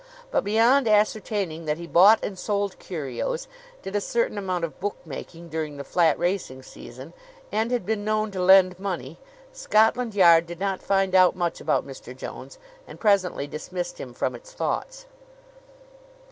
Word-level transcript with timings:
But 0.31 0.43
beyond 0.43 0.87
ascertaining 0.87 1.65
that 1.65 1.77
he 1.77 1.85
bought 1.85 2.23
and 2.25 2.35
sold 2.35 2.79
curios, 2.79 3.47
did 3.83 3.95
a 3.95 4.01
certain 4.01 4.35
amount 4.35 4.63
of 4.65 4.79
bookmaking 4.79 5.49
during 5.49 5.77
the 5.77 5.83
flat 5.83 6.17
racing 6.17 6.63
season, 6.63 7.13
and 7.51 7.69
had 7.69 7.85
been 7.85 8.03
known 8.03 8.31
to 8.31 8.41
lend 8.41 8.79
money, 8.79 9.19
Scotland 9.53 10.15
Yard 10.15 10.47
did 10.47 10.59
not 10.59 10.81
find 10.81 11.13
out 11.13 11.35
much 11.35 11.61
about 11.61 11.85
Mr. 11.85 12.17
Jones 12.17 12.57
and 12.87 12.99
presently 12.99 13.45
dismissed 13.45 13.99
him 14.01 14.11
from 14.11 14.33
its 14.33 14.53
thoughts. 14.53 15.05